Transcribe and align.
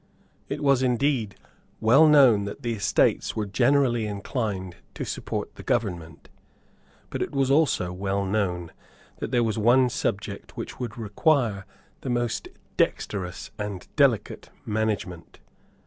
It 0.49 0.63
was 0.63 0.81
indeed 0.81 1.35
well 1.79 2.07
known 2.07 2.45
that 2.45 2.63
the 2.63 2.73
Estates 2.73 3.35
were 3.35 3.45
generally 3.45 4.07
inclined 4.07 4.77
to 4.95 5.05
support 5.05 5.53
the 5.53 5.61
government. 5.61 6.27
But 7.11 7.21
it 7.21 7.33
was 7.33 7.51
also 7.51 7.93
well 7.93 8.25
known 8.25 8.71
that 9.19 9.29
there 9.29 9.43
was 9.43 9.59
one 9.59 9.89
subject 9.91 10.57
which 10.57 10.79
would 10.79 10.97
require 10.97 11.67
the 11.99 12.09
most 12.09 12.47
dexterous 12.77 13.51
and 13.59 13.87
delicate 13.95 14.49
management. 14.65 15.39